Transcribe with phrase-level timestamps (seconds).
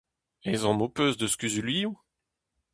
[0.51, 1.91] Ezhomm ho peus eus kuzulioù?